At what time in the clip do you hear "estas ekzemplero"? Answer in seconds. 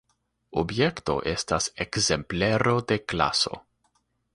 1.33-2.77